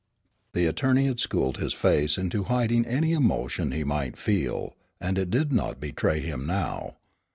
The 0.53 0.65
attorney 0.65 1.05
had 1.05 1.19
schooled 1.19 1.57
his 1.57 1.73
face 1.73 2.17
into 2.17 2.45
hiding 2.45 2.87
any 2.87 3.13
emotion 3.13 3.69
he 3.71 3.83
might 3.83 4.17
feel, 4.17 4.75
and 4.99 5.15
it 5.15 5.29
did 5.29 5.53
not 5.53 5.79
betray 5.79 6.21
him 6.21 6.47
now. 6.47 6.95